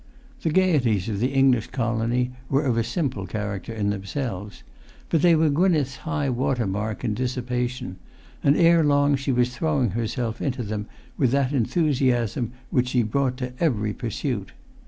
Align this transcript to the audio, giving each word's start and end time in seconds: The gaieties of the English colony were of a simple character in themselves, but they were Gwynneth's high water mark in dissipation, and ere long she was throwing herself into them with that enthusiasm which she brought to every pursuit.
The 0.41 0.49
gaieties 0.49 1.09
of 1.09 1.19
the 1.19 1.27
English 1.31 1.67
colony 1.67 2.31
were 2.49 2.63
of 2.65 2.75
a 2.75 2.83
simple 2.83 3.27
character 3.27 3.71
in 3.71 3.91
themselves, 3.91 4.63
but 5.09 5.21
they 5.21 5.35
were 5.35 5.51
Gwynneth's 5.51 5.97
high 5.97 6.27
water 6.27 6.65
mark 6.65 7.03
in 7.03 7.13
dissipation, 7.13 7.97
and 8.43 8.57
ere 8.57 8.83
long 8.83 9.15
she 9.15 9.31
was 9.31 9.55
throwing 9.55 9.91
herself 9.91 10.41
into 10.41 10.63
them 10.63 10.87
with 11.19 11.29
that 11.33 11.53
enthusiasm 11.53 12.51
which 12.71 12.87
she 12.87 13.03
brought 13.03 13.37
to 13.37 13.53
every 13.59 13.93
pursuit. 13.93 14.53